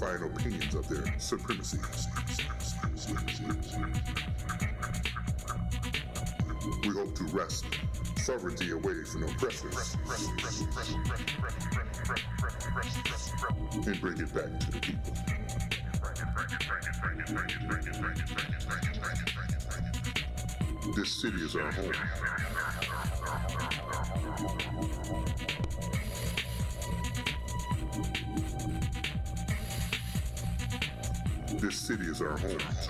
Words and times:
Justifying 0.00 0.32
opinions 0.32 0.74
of 0.74 0.88
their 0.88 1.04
supremacy. 1.18 1.78
We 6.82 6.88
hope 6.88 7.14
to 7.16 7.24
wrest 7.24 7.66
sovereignty 8.16 8.70
away 8.70 9.04
from 9.04 9.24
oppressors 9.24 9.98
and 13.86 14.00
bring 14.00 14.18
it 14.18 14.34
back 14.34 14.58
to 14.60 14.70
the 14.70 14.80
people. 14.80 15.12
This 20.96 21.20
city 21.20 21.42
is 21.42 21.56
our 21.56 21.70
home. 21.72 21.92
Our 32.22 32.36
home. 32.36 32.89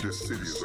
This 0.00 0.30
is 0.30 0.62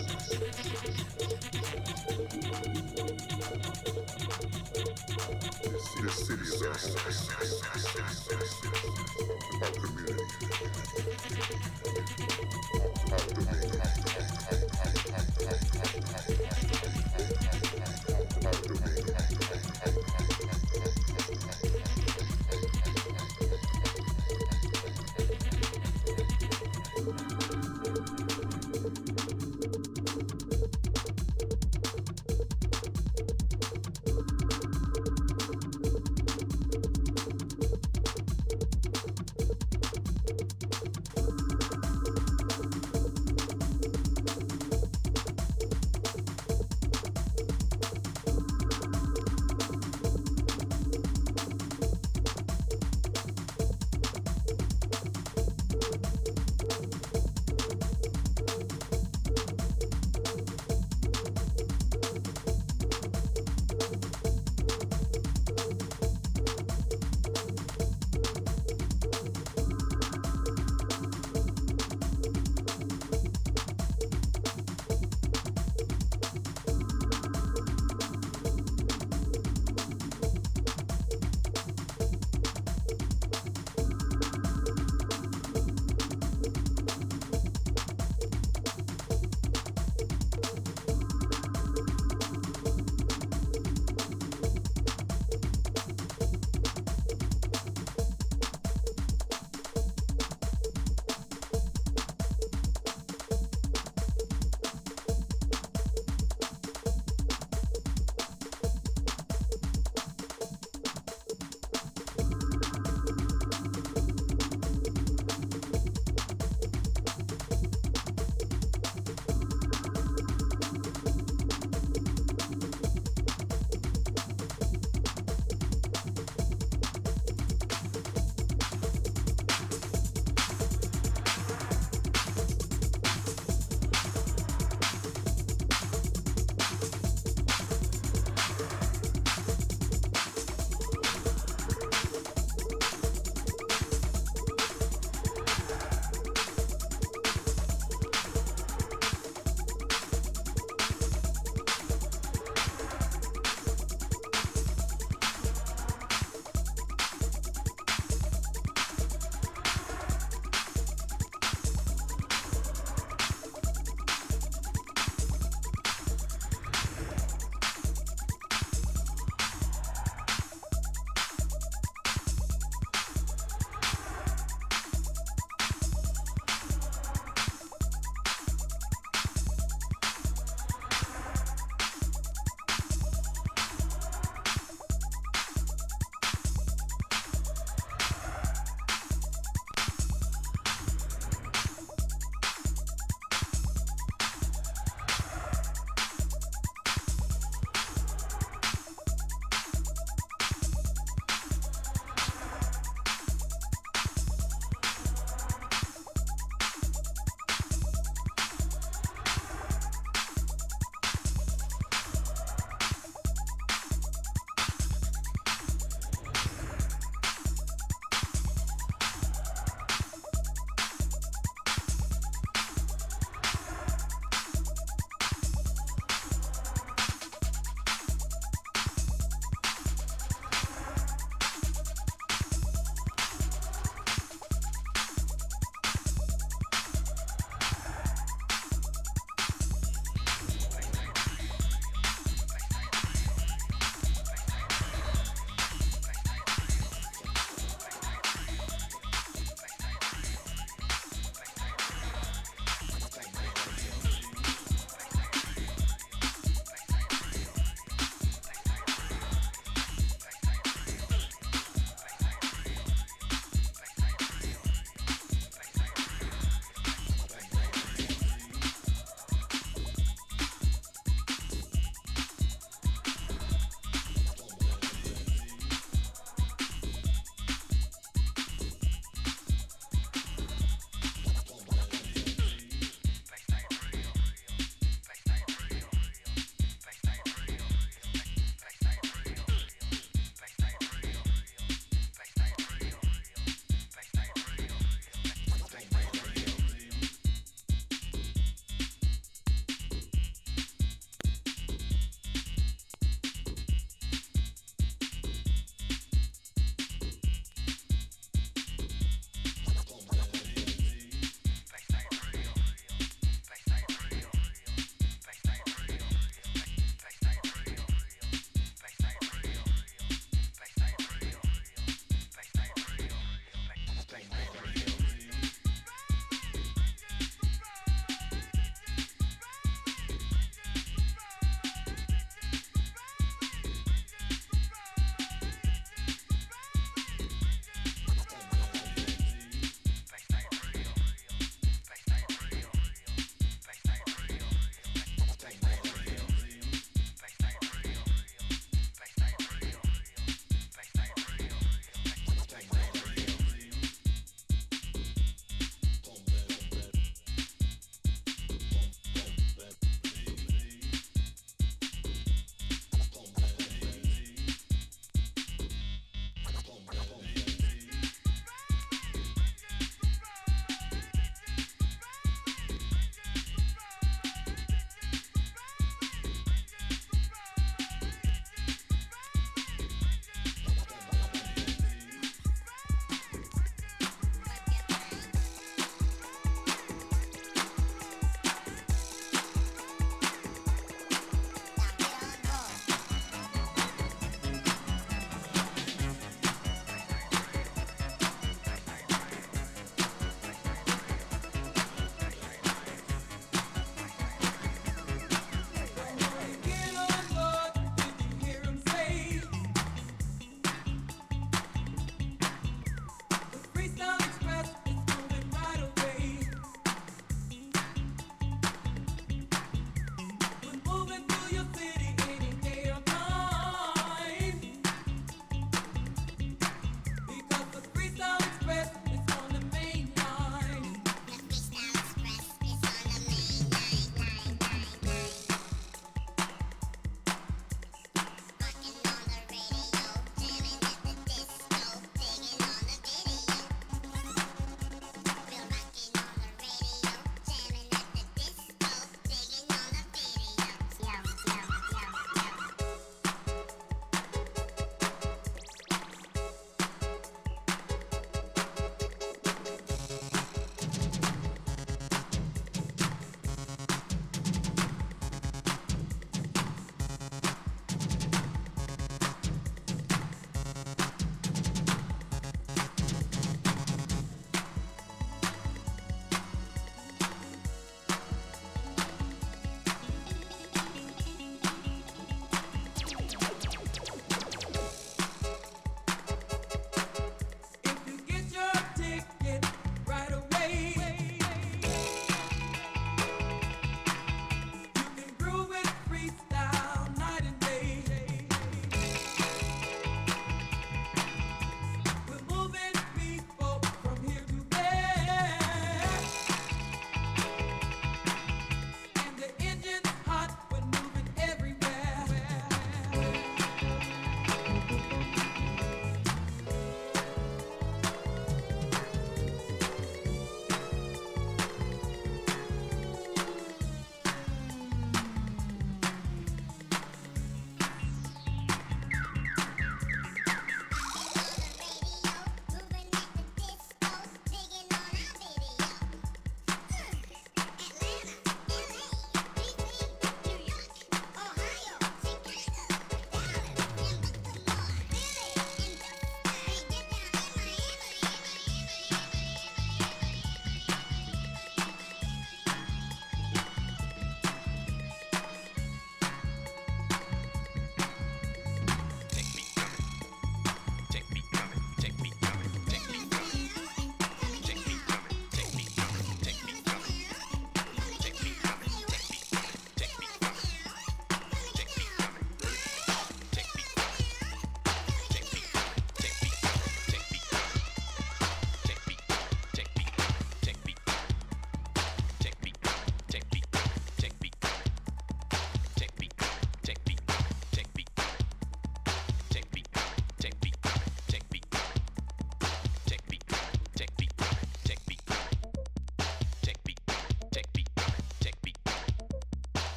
our. 0.00 0.05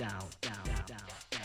down, 0.00 0.24
down, 0.40 0.54
down, 0.86 0.98
down. 1.30 1.40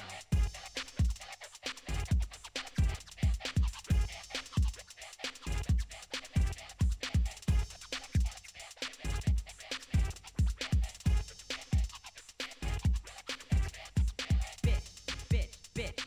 Bitch, 14.63 14.89
bitch, 15.29 15.57
bitch. 15.75 16.04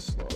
slow. 0.00 0.29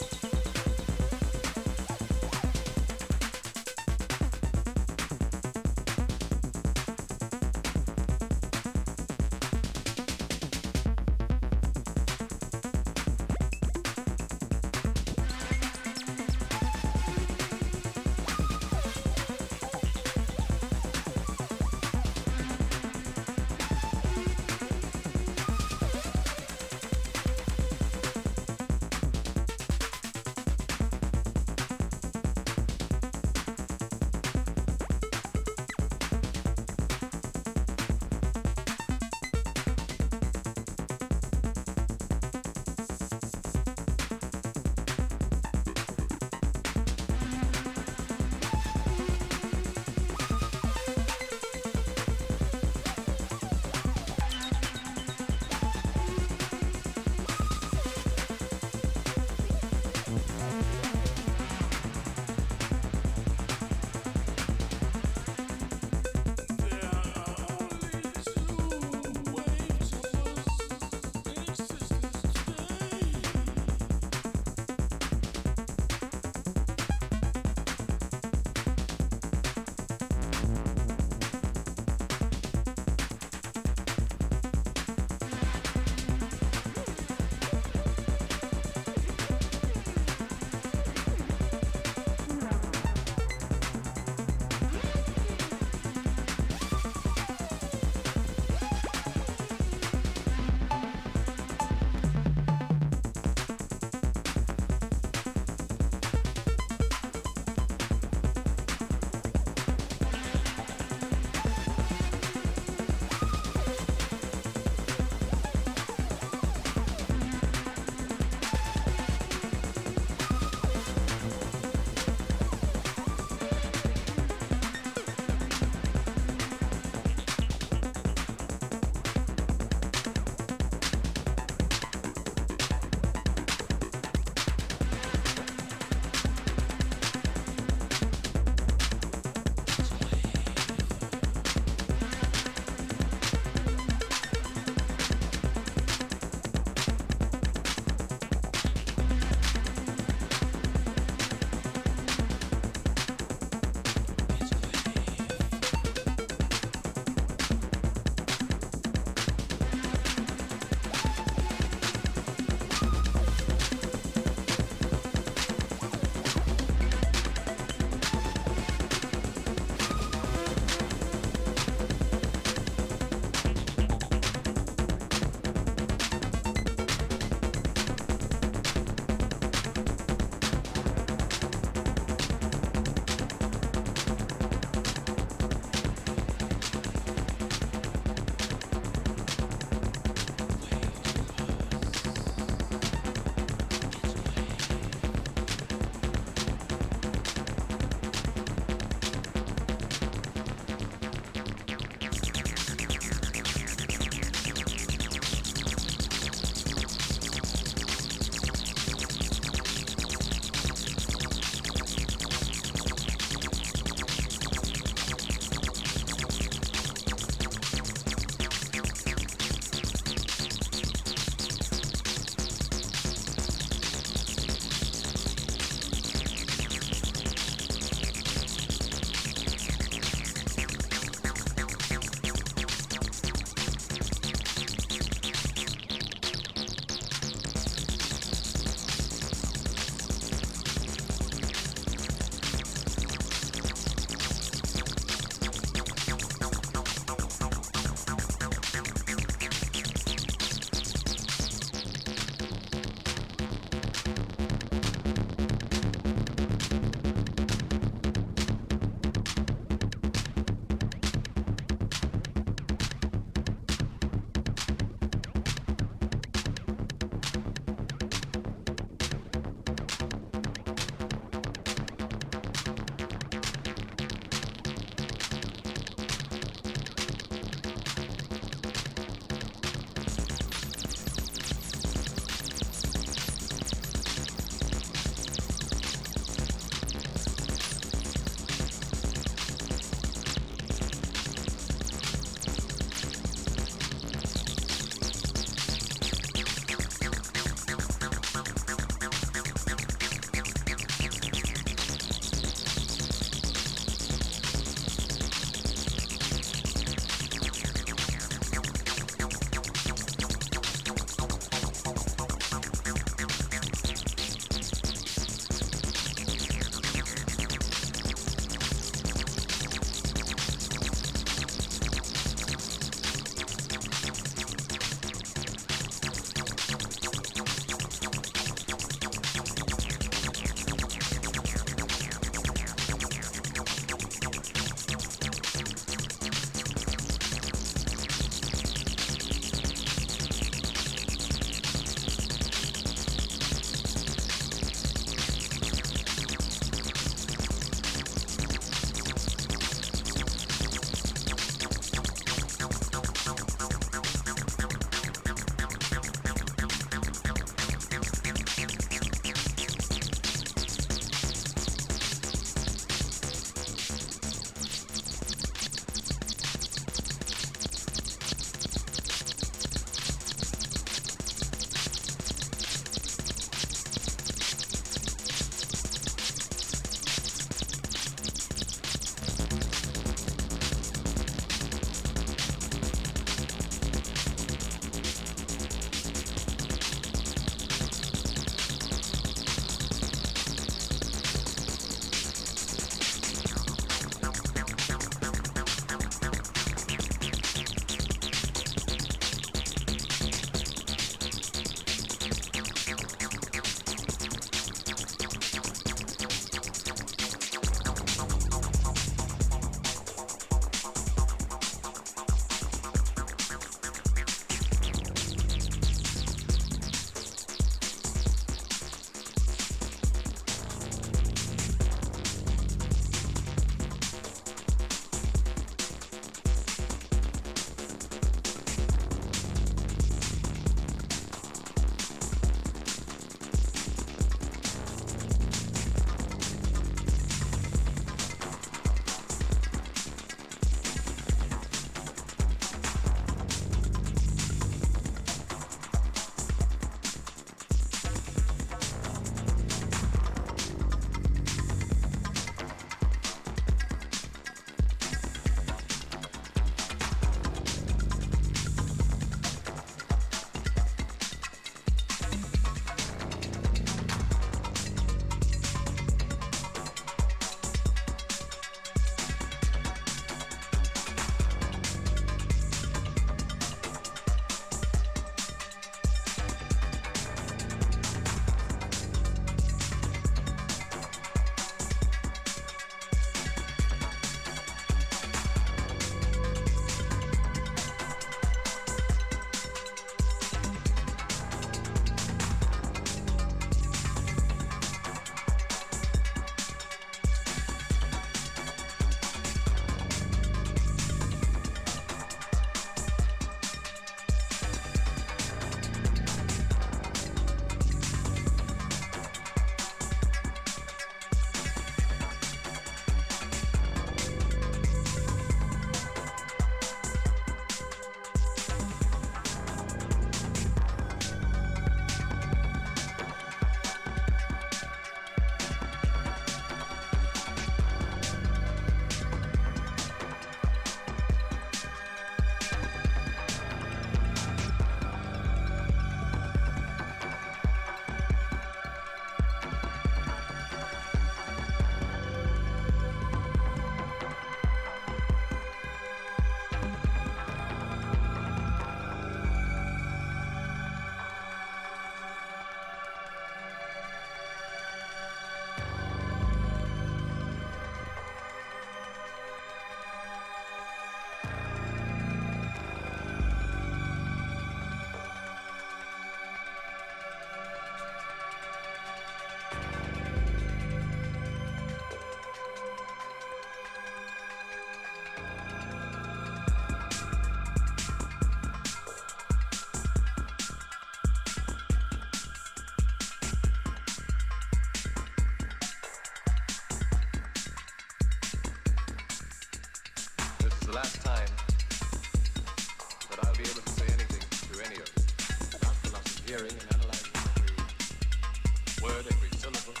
hearing 596.46 596.70
and 596.70 596.94
analyzing 596.94 597.32
every 597.34 599.02
word, 599.02 599.26
every 599.32 599.58
syllable, 599.58 600.00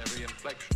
every 0.00 0.22
inflection. 0.22 0.73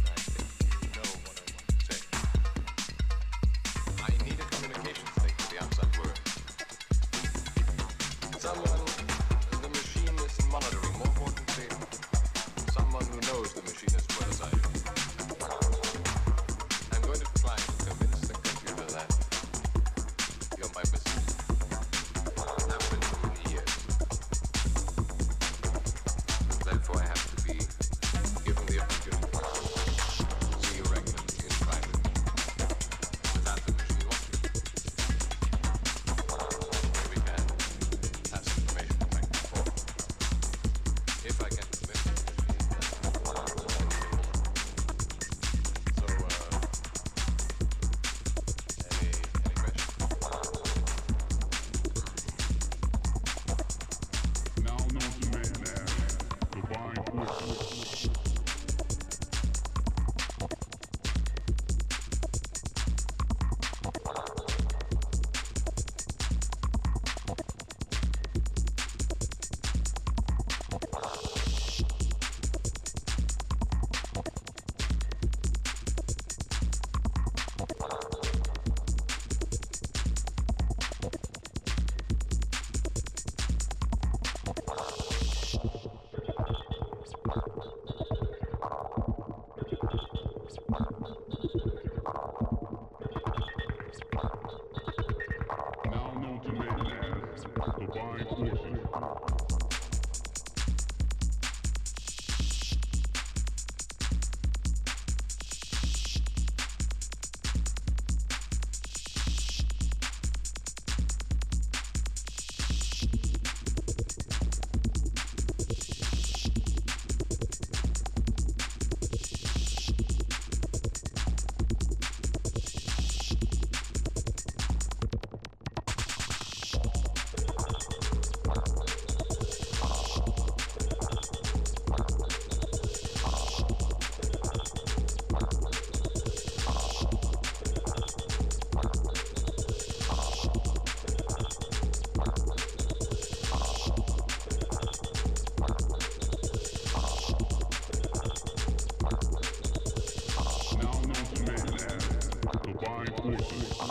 Year. 153.28 153.87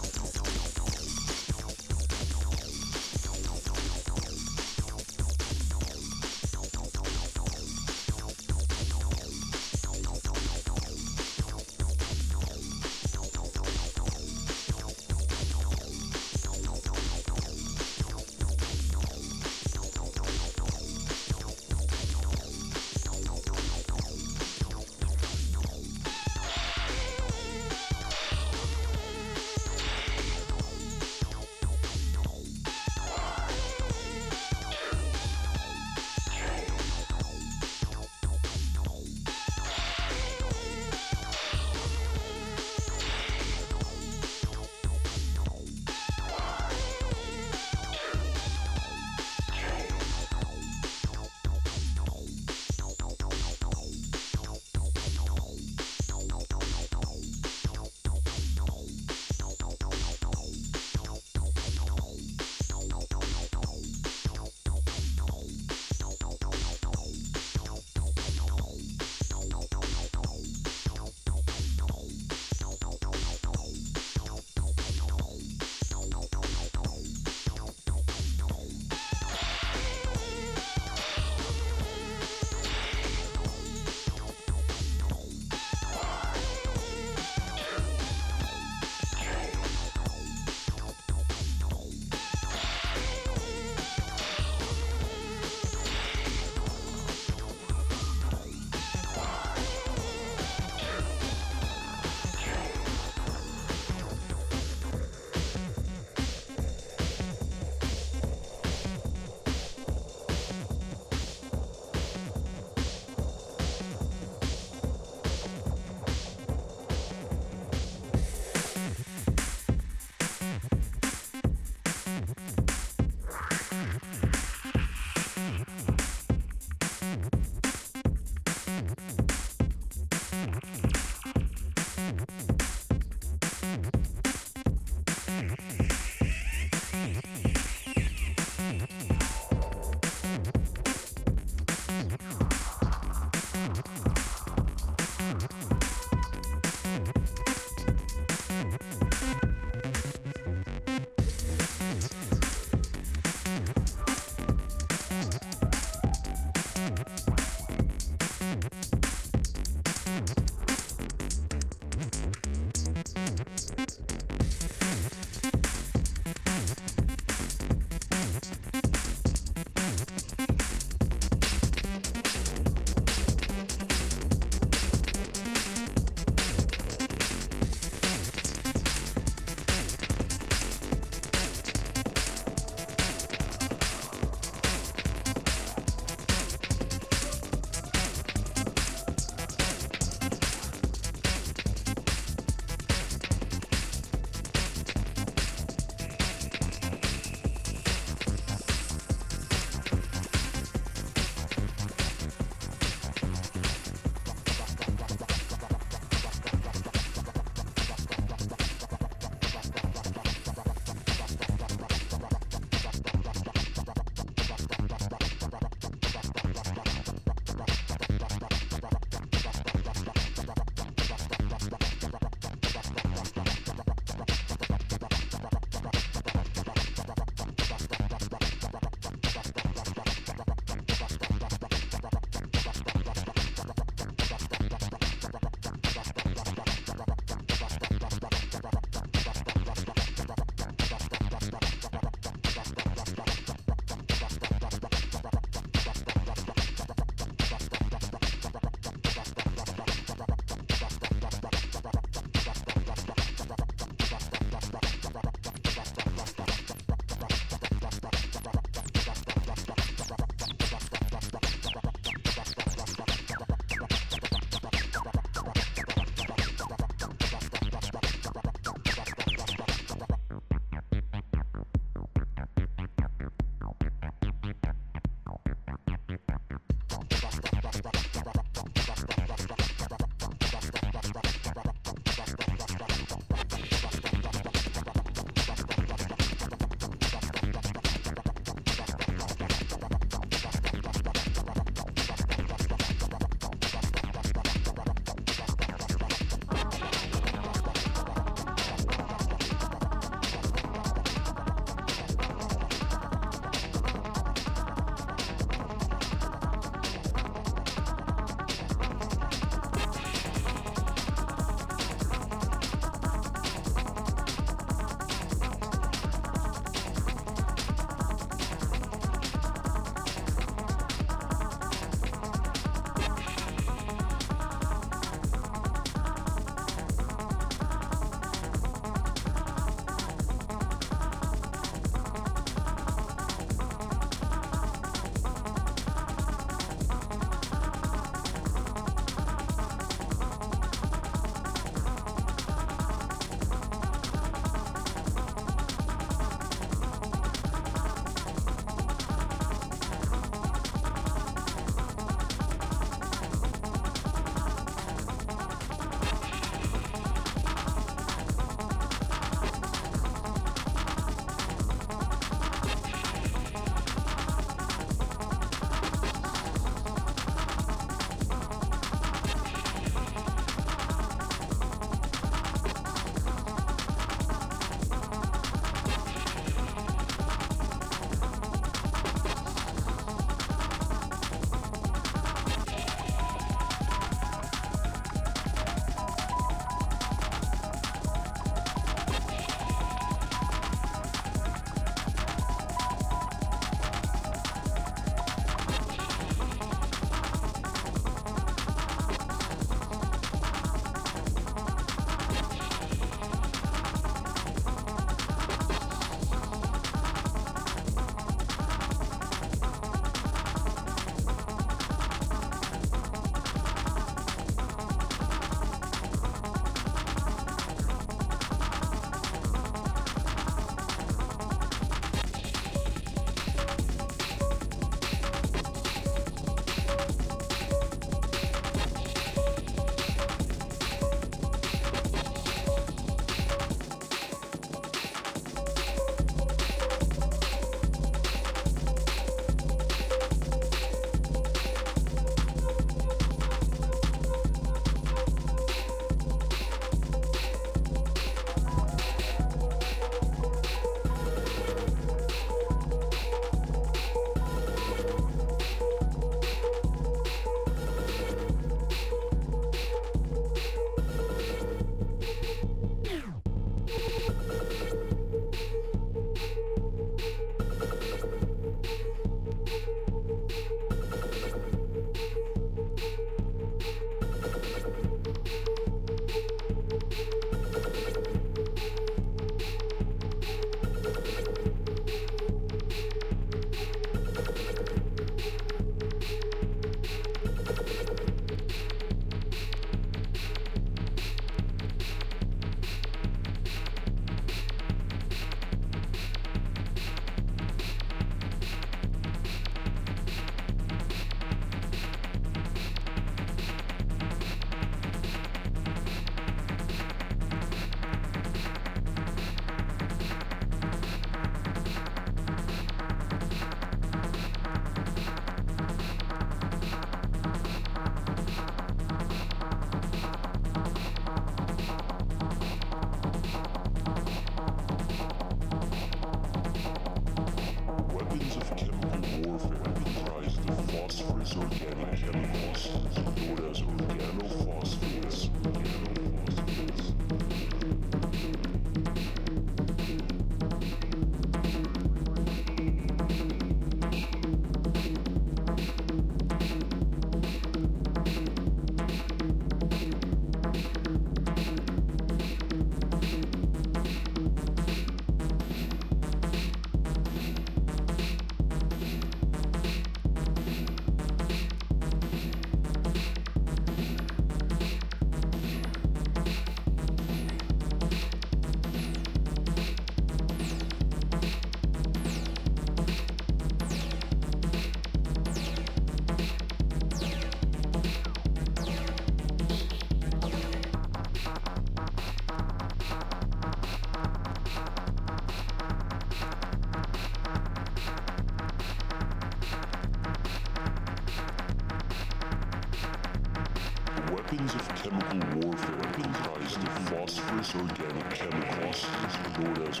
Known 599.62 599.88
as 599.88 600.00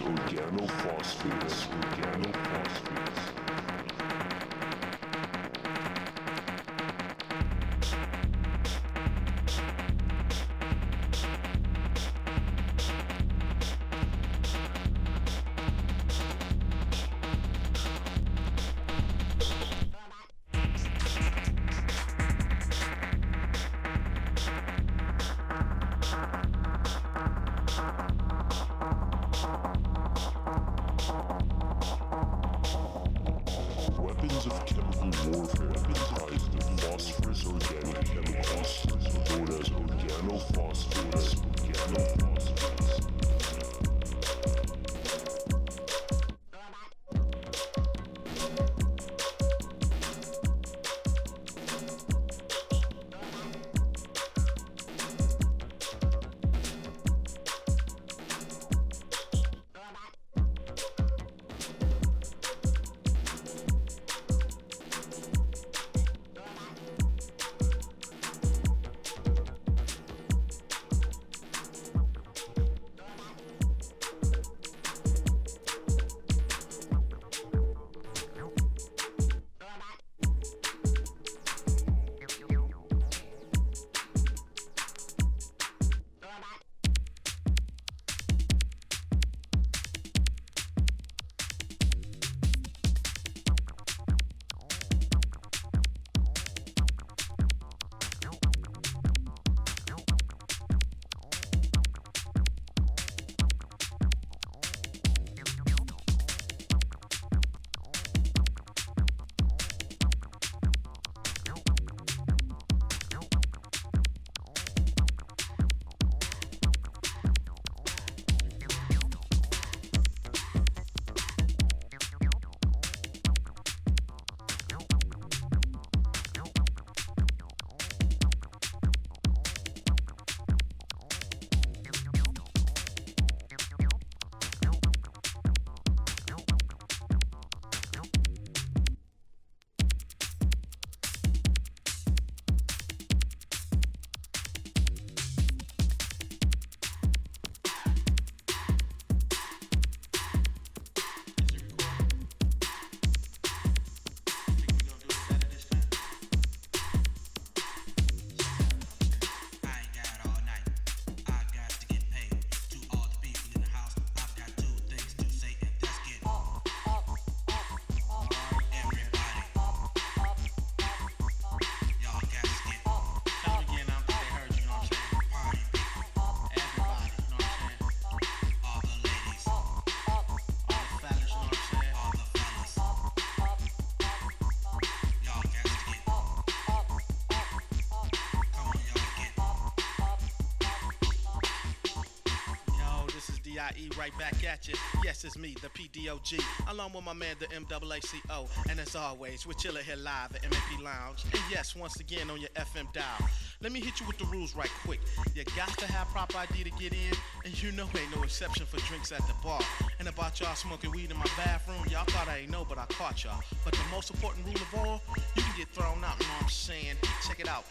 right 193.98 194.16
back 194.18 194.44
at 194.44 194.68
you. 194.68 194.74
Yes, 195.04 195.24
it's 195.24 195.38
me, 195.38 195.54
the 195.62 195.68
PDOG, 195.68 196.42
along 196.70 196.92
with 196.92 197.04
my 197.04 197.12
man, 197.12 197.36
the 197.38 197.46
MAACO. 197.46 198.48
And 198.70 198.80
as 198.80 198.96
always, 198.96 199.46
we're 199.46 199.52
chilling 199.54 199.84
here 199.84 199.96
live 199.96 200.34
at 200.34 200.42
MAP 200.42 200.82
Lounge. 200.82 201.24
And 201.24 201.42
yes, 201.50 201.76
once 201.76 202.00
again 202.00 202.30
on 202.30 202.40
your 202.40 202.50
FM 202.50 202.92
dial. 202.92 203.28
Let 203.60 203.72
me 203.72 203.80
hit 203.80 204.00
you 204.00 204.06
with 204.06 204.18
the 204.18 204.24
rules 204.26 204.54
right 204.54 204.70
quick. 204.84 205.00
You 205.34 205.44
got 205.56 205.76
to 205.78 205.86
have 205.86 206.08
proper 206.08 206.38
ID 206.38 206.64
to 206.64 206.70
get 206.70 206.92
in, 206.92 207.14
and 207.44 207.62
you 207.62 207.72
know 207.72 207.84
ain't 207.84 208.16
no 208.16 208.22
exception 208.22 208.66
for 208.66 208.78
drinks 208.88 209.12
at 209.12 209.26
the 209.26 209.34
bar. 209.42 209.60
And 209.98 210.08
about 210.08 210.40
y'all 210.40 210.54
smoking 210.54 210.90
weed 210.90 211.10
in 211.10 211.16
my 211.16 211.28
bathroom, 211.36 211.84
y'all 211.90 212.04
thought 212.06 212.28
I 212.28 212.38
ain't 212.38 212.50
know, 212.50 212.66
but 212.68 212.78
I 212.78 212.86
caught 212.86 213.24
y'all. 213.24 213.42
But 213.64 213.74
the 213.74 213.84
most 213.90 214.10
important 214.10 214.46
rule 214.46 214.56
of 214.56 214.74
all, 214.74 215.02
you 215.36 215.42
can 215.42 215.56
get 215.56 215.68
thrown 215.68 216.02
out, 216.04 216.18
you 216.20 216.26
know 216.26 216.32
what 216.34 216.44
I'm 216.44 216.48
saying? 216.48 216.96
Check 217.26 217.40
it 217.40 217.48
out. 217.48 217.64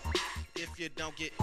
If 0.56 0.80
you 0.80 0.90
don't 0.95 1.15
get 1.15 1.34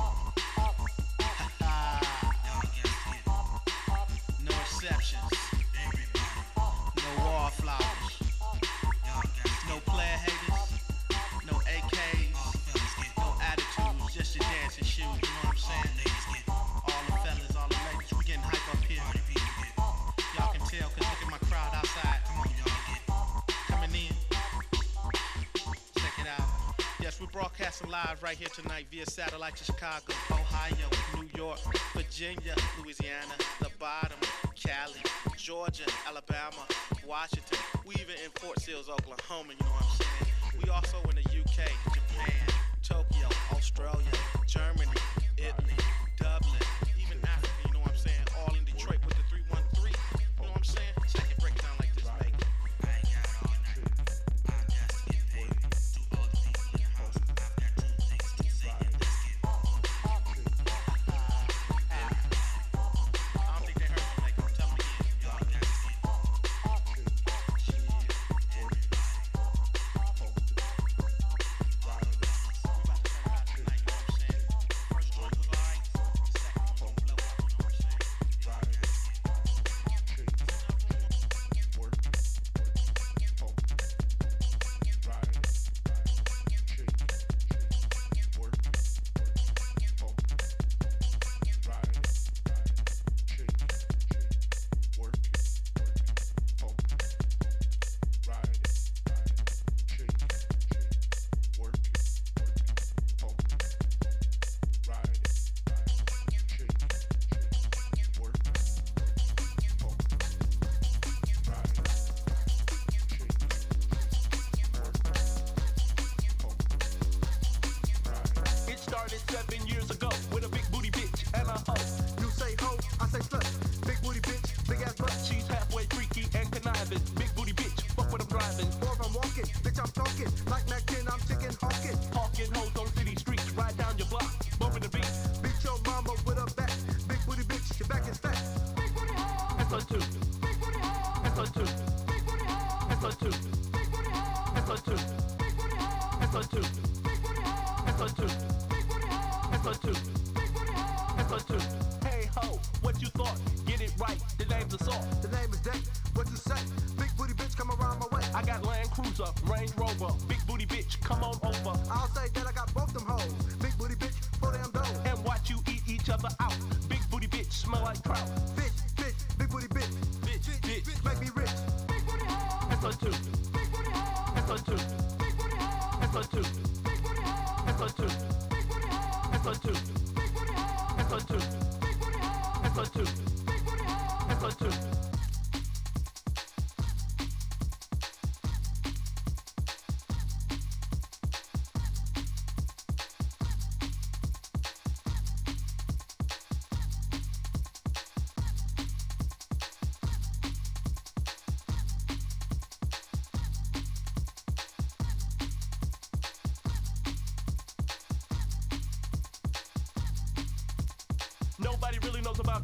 to 29.56 29.64
Chicago, 29.64 30.12
Ohio, 30.30 30.88
New 31.16 31.28
York, 31.36 31.58
Virginia, 31.94 32.54
Louisiana, 32.82 33.34
the 33.60 33.70
bottom. 33.78 34.18
Cali, 34.54 35.00
Georgia, 35.36 35.84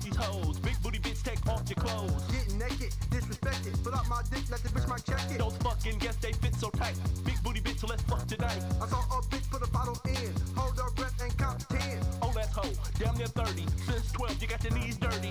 these 0.01 0.17
hoes. 0.17 0.59
Big 0.59 0.81
booty 0.83 0.99
bitch, 0.99 1.23
take 1.23 1.45
off 1.47 1.63
your 1.69 1.77
clothes. 1.77 2.23
Getting 2.31 2.59
naked, 2.59 2.93
disrespected. 3.11 3.73
Put 3.83 3.95
Pull 3.95 3.95
out 3.95 4.09
my 4.09 4.23
dick, 4.31 4.45
let 4.51 4.61
the 4.63 4.69
bitch 4.69 4.89
might 4.89 5.05
check 5.05 5.21
it. 5.31 5.39
Those 5.39 5.57
fucking 5.59 5.99
guess 5.99 6.17
they 6.17 6.33
fit 6.33 6.55
so 6.55 6.71
tight. 6.71 6.95
Big 7.25 7.43
booty 7.43 7.61
bitch, 7.61 7.79
so 7.79 7.87
let's 7.87 8.03
fuck 8.03 8.27
tonight. 8.27 8.63
I 8.83 8.87
saw 8.89 9.01
a 9.01 9.23
bitch 9.31 9.49
put 9.51 9.63
a 9.63 9.71
bottle 9.71 9.99
in. 10.07 10.33
Hold 10.57 10.79
her 10.79 10.91
breath 10.93 11.21
and 11.23 11.37
count 11.39 11.65
ten. 11.69 12.01
Oh, 12.23 12.33
that's 12.35 12.55
hoe, 12.55 12.73
damn 12.99 13.17
near 13.17 13.29
30. 13.29 13.65
Since 13.87 14.13
12, 14.13 14.43
you 14.43 14.49
got 14.49 14.65
your 14.65 14.75
knees 14.75 14.97
dirty. 14.97 15.24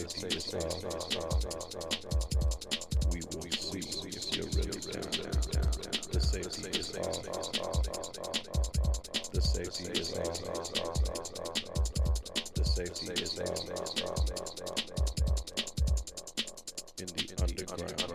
safety 0.00 0.36
is 0.36 0.54
all. 0.54 0.80
We 3.10 3.20
will 3.34 3.50
see 3.50 3.78
if 3.80 4.24
you're 4.36 4.46
really 4.54 4.80
down. 4.92 5.10
The 6.12 6.20
safety 6.20 6.70
is 6.78 6.88
all. 6.96 7.22
The 9.32 9.40
safety 9.40 9.92
is 9.98 10.12
all. 10.18 10.32
The 12.54 12.64
safety 12.64 13.12
is 13.22 13.38
all. 13.38 13.56
In 16.98 17.06
the 17.06 17.24
underground. 17.42 18.07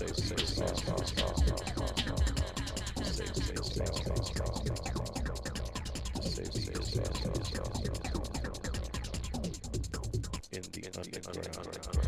In 0.00 0.08
the 10.72 10.82
underground. 10.96 11.99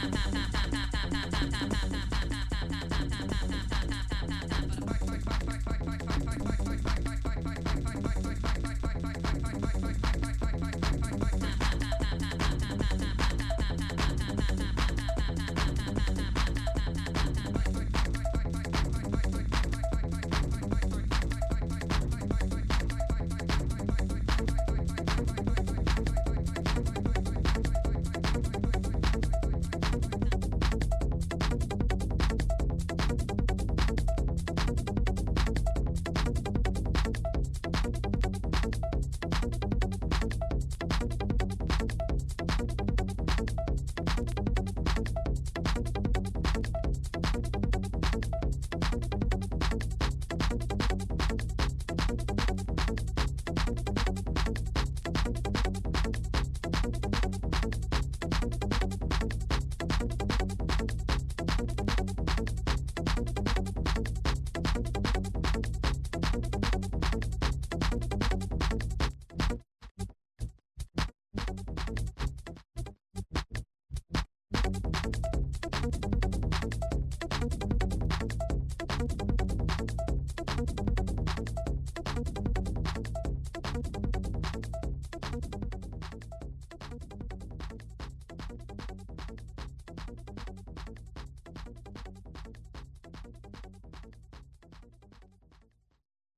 ta 0.00 0.06
ta 0.08 0.30
ta 0.32 0.40
ta 0.52 0.59